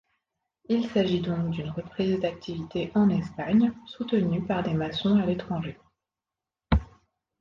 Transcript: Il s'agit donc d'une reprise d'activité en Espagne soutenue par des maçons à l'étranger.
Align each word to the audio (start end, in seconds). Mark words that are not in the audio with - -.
Il 0.67 0.89
s'agit 0.89 1.21
donc 1.21 1.51
d'une 1.51 1.69
reprise 1.69 2.19
d'activité 2.19 2.91
en 2.95 3.07
Espagne 3.09 3.71
soutenue 3.85 4.41
par 4.43 4.63
des 4.63 4.73
maçons 4.73 5.19
à 5.19 5.27
l'étranger. 5.27 5.77